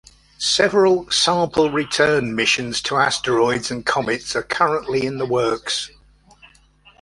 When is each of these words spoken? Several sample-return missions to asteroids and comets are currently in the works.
Several 0.39 1.07
sample-return 1.11 2.33
missions 2.35 2.81
to 2.81 2.97
asteroids 2.97 3.69
and 3.69 3.85
comets 3.85 4.35
are 4.35 4.41
currently 4.41 5.05
in 5.05 5.19
the 5.19 5.27
works. 5.27 5.91